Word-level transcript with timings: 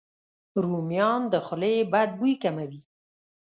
رومیان 0.63 1.21
د 1.33 1.35
خولې 1.45 1.75
بد 1.91 2.09
بوی 2.19 2.33
کموي. 2.43 2.81